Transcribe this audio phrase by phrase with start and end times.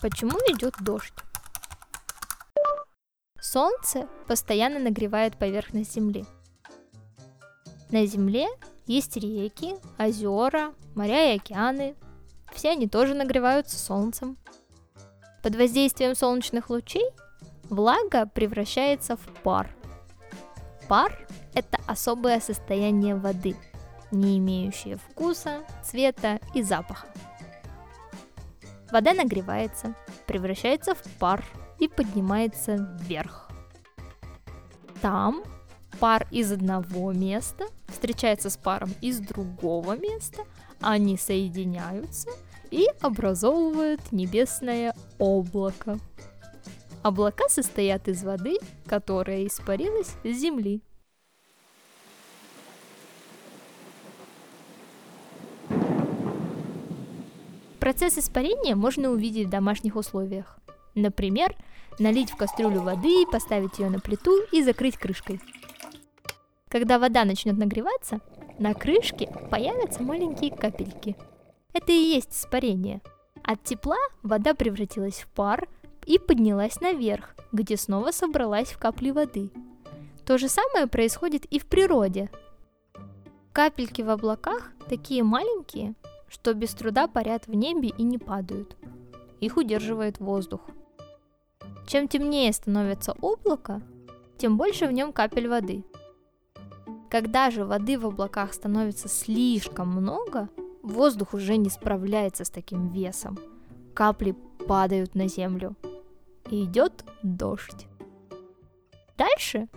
[0.00, 1.12] Почему идет дождь?
[3.38, 6.24] Солнце постоянно нагревает поверхность Земли.
[7.90, 8.48] На Земле
[8.86, 11.96] есть реки, озера, моря и океаны.
[12.54, 14.38] Все они тоже нагреваются солнцем.
[15.42, 17.10] Под воздействием солнечных лучей
[17.64, 19.70] влага превращается в пар.
[20.88, 23.54] Пар– это особое состояние воды,
[24.10, 27.06] не имеющее вкуса, цвета и запаха.
[28.92, 29.94] Вода нагревается,
[30.26, 31.44] превращается в пар
[31.78, 33.48] и поднимается вверх.
[35.00, 35.42] Там
[35.98, 40.42] пар из одного места встречается с паром из другого места,
[40.80, 42.30] они соединяются
[42.70, 45.98] и образовывают небесное облако.
[47.02, 50.82] Облака состоят из воды, которая испарилась с земли.
[57.80, 60.58] Процесс испарения можно увидеть в домашних условиях.
[60.94, 61.56] Например,
[61.98, 65.40] налить в кастрюлю воды, поставить ее на плиту и закрыть крышкой.
[66.68, 68.20] Когда вода начнет нагреваться,
[68.58, 71.16] на крышке появятся маленькие капельки.
[71.72, 73.00] Это и есть испарение.
[73.42, 75.66] От тепла вода превратилась в пар
[76.04, 79.50] и поднялась наверх, где снова собралась в капли воды.
[80.26, 82.30] То же самое происходит и в природе.
[83.52, 85.94] Капельки в облаках такие маленькие,
[86.30, 88.76] что без труда парят в небе и не падают.
[89.40, 90.60] Их удерживает воздух.
[91.86, 93.82] Чем темнее становится облако,
[94.38, 95.84] тем больше в нем капель воды.
[97.10, 100.48] Когда же воды в облаках становится слишком много,
[100.82, 103.36] воздух уже не справляется с таким весом.
[103.92, 104.36] Капли
[104.68, 105.74] падают на землю.
[106.48, 107.86] И идет дождь.
[109.18, 109.68] Дальше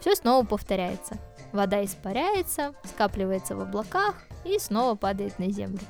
[0.00, 1.18] все снова повторяется.
[1.52, 5.80] Вода испаряется, скапливается в облаках и снова падает на землю.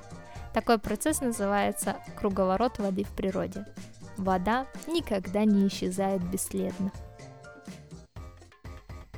[0.55, 3.67] Такой процесс называется круговорот воды в природе.
[4.17, 6.93] Вода никогда не исчезает бесследно.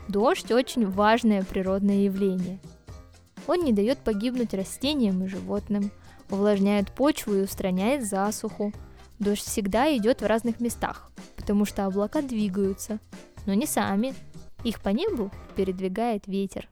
[0.09, 2.61] Дождь очень важное природное явление.
[3.47, 5.91] Он не дает погибнуть растениям и животным,
[6.31, 8.73] увлажняет почву и устраняет засуху.
[9.19, 12.99] Дождь всегда идет в разных местах, потому что облака двигаются,
[13.47, 14.15] но не сами.
[14.65, 16.69] Их по небу передвигает ветер.